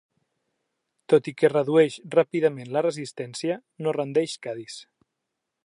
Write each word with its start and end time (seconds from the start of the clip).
Tot 1.13 1.29
i 1.31 1.33
que 1.41 1.51
redueix 1.53 1.97
ràpidament 2.15 2.73
la 2.77 2.83
resistència 2.87 3.59
no 3.87 3.95
rendeix 3.99 4.37
Cadis. 4.47 4.79